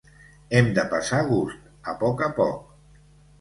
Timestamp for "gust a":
1.27-1.95